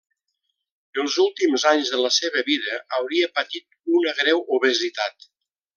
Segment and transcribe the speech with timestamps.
[1.03, 5.33] Els últims anys de la seva vida hauria patit una greu obesitat.